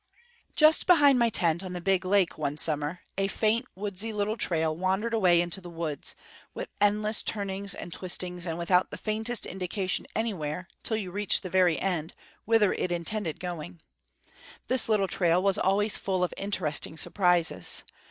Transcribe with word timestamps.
Just 0.55 0.87
behind 0.87 1.19
my 1.19 1.29
tent 1.29 1.63
on 1.63 1.73
the 1.73 1.79
big 1.79 2.03
lake, 2.03 2.35
one 2.35 2.57
summer, 2.57 3.01
a 3.19 3.27
faint, 3.27 3.67
woodsy 3.75 4.11
little 4.11 4.35
trail 4.35 4.75
wandered 4.75 5.13
away 5.13 5.39
into 5.39 5.61
the 5.61 5.69
woods, 5.69 6.15
with 6.55 6.69
endless 6.81 7.21
turnings 7.21 7.75
and 7.75 7.93
twistings, 7.93 8.47
and 8.47 8.57
without 8.57 8.89
the 8.89 8.97
faintest 8.97 9.45
indication 9.45 10.07
anywhere, 10.15 10.67
till 10.81 10.97
you 10.97 11.11
reached 11.11 11.43
the 11.43 11.51
very 11.51 11.77
end, 11.79 12.13
whither 12.45 12.73
it 12.73 12.91
intended 12.91 13.39
going. 13.39 13.79
This 14.69 14.89
little 14.89 15.07
trail 15.07 15.39
was 15.43 15.59
always 15.59 15.97
full 15.97 16.23
of 16.23 16.33
interesting 16.35 16.97
surprises. 16.97 17.83